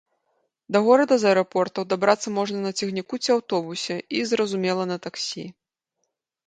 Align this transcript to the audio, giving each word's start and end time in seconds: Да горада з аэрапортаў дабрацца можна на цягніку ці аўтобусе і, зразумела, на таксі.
Да 0.75 0.79
горада 0.87 1.17
з 1.23 1.27
аэрапортаў 1.31 1.83
дабрацца 1.93 2.33
можна 2.39 2.57
на 2.65 2.71
цягніку 2.79 3.13
ці 3.23 3.29
аўтобусе 3.37 3.95
і, 4.19 4.27
зразумела, 4.33 4.83
на 4.95 5.03
таксі. 5.07 5.45